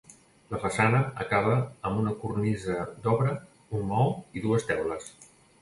[0.53, 1.57] La façana acaba
[1.89, 3.37] amb una cornisa d'obra,
[3.81, 4.09] un maó
[4.41, 5.17] i dues teules.